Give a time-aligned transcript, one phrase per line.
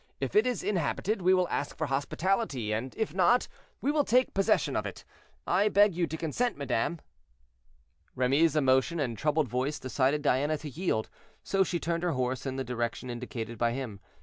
[0.19, 3.47] If it is inhabited, we will ask for hospitality; and if not,
[3.81, 5.05] we will take possession of it.
[5.45, 6.99] I beg you to consent, madame."
[8.15, 11.07] Remy's emotion and troubled voice decided Diana to yield,
[11.43, 13.99] so she turned her horse in the direction indicated by him.